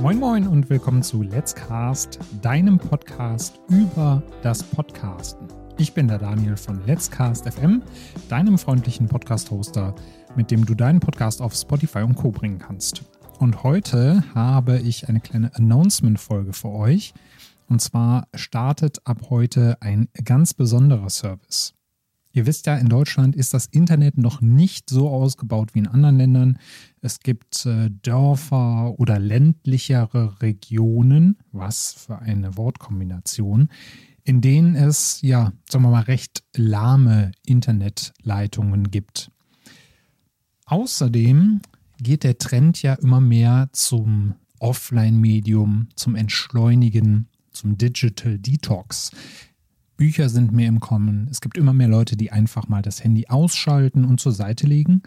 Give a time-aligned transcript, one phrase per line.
[0.00, 5.46] Moin Moin und willkommen zu Let's Cast, deinem Podcast über das Podcasten.
[5.78, 7.80] Ich bin der Daniel von Let's Cast FM,
[8.28, 9.94] deinem freundlichen Podcast-Hoster,
[10.34, 12.32] mit dem du deinen Podcast auf Spotify und Co.
[12.32, 13.04] bringen kannst.
[13.38, 17.14] Und heute habe ich eine kleine Announcement-Folge für euch.
[17.68, 21.72] Und zwar startet ab heute ein ganz besonderer Service.
[22.34, 26.16] Ihr wisst ja, in Deutschland ist das Internet noch nicht so ausgebaut wie in anderen
[26.16, 26.58] Ländern.
[27.00, 33.68] Es gibt äh, Dörfer oder ländlichere Regionen, was für eine Wortkombination,
[34.24, 39.30] in denen es, ja, sagen wir mal, recht lahme Internetleitungen gibt.
[40.66, 41.60] Außerdem
[42.00, 49.12] geht der Trend ja immer mehr zum Offline-Medium, zum Entschleunigen, zum Digital Detox.
[49.96, 51.28] Bücher sind mehr im Kommen.
[51.30, 55.02] Es gibt immer mehr Leute, die einfach mal das Handy ausschalten und zur Seite legen.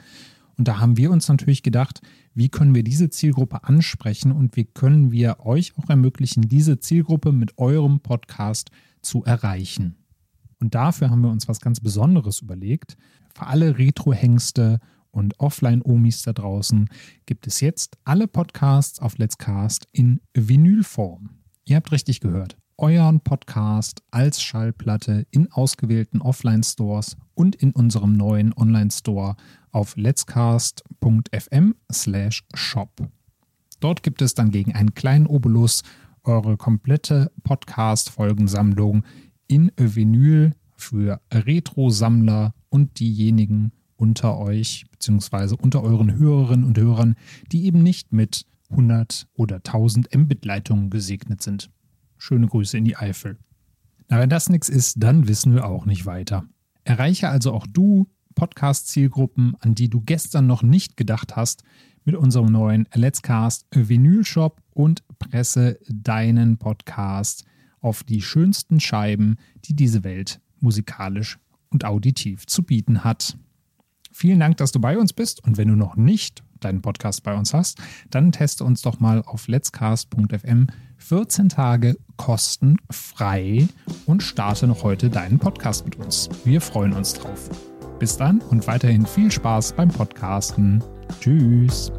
[0.57, 2.01] Und da haben wir uns natürlich gedacht,
[2.33, 7.31] wie können wir diese Zielgruppe ansprechen und wie können wir euch auch ermöglichen, diese Zielgruppe
[7.31, 8.71] mit eurem Podcast
[9.01, 9.95] zu erreichen.
[10.59, 12.97] Und dafür haben wir uns was ganz Besonderes überlegt.
[13.35, 14.79] Für alle Retro-Hengste
[15.11, 16.89] und Offline-Omis da draußen
[17.25, 21.29] gibt es jetzt alle Podcasts auf Let's Cast in Vinylform.
[21.65, 28.53] Ihr habt richtig gehört euren Podcast als Schallplatte in ausgewählten Offline-Stores und in unserem neuen
[28.53, 29.35] Online-Store
[29.71, 33.09] auf letscast.fm slash shop.
[33.79, 35.81] Dort gibt es dann gegen einen kleinen Obolus
[36.23, 39.03] eure komplette Podcast-Folgensammlung
[39.47, 45.55] in Vinyl für Retro-Sammler und diejenigen unter euch bzw.
[45.59, 47.15] unter euren Hörerinnen und Hörern,
[47.51, 51.71] die eben nicht mit 100 oder 1000 Mbit-Leitungen gesegnet sind.
[52.17, 53.37] Schöne Grüße in die Eifel.
[54.09, 56.45] Na, wenn das nichts ist, dann wissen wir auch nicht weiter.
[56.83, 61.63] Erreiche also auch du Podcast-Zielgruppen, an die du gestern noch nicht gedacht hast,
[62.05, 67.43] mit unserem neuen Let's Cast Vinyl Shop und presse deinen Podcast
[67.81, 69.35] auf die schönsten Scheiben,
[69.65, 71.39] die diese Welt musikalisch
[71.69, 73.37] und auditiv zu bieten hat.
[74.11, 77.35] Vielen Dank, dass du bei uns bist und wenn du noch nicht deinen Podcast bei
[77.35, 77.79] uns hast,
[78.09, 80.67] dann teste uns doch mal auf letscast.fm
[80.97, 83.67] 14 Tage kostenfrei
[84.05, 86.29] und starte noch heute deinen Podcast mit uns.
[86.43, 87.49] Wir freuen uns drauf.
[87.99, 90.83] Bis dann und weiterhin viel Spaß beim Podcasten.
[91.19, 91.91] Tschüss.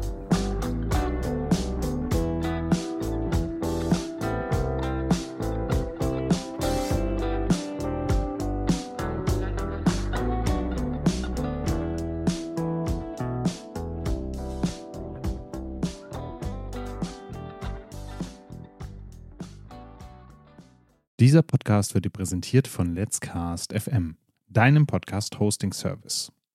[21.19, 24.15] Dieser Podcast wird dir präsentiert von Let's Cast FM,
[24.47, 26.31] deinem Podcast-Hosting-Service.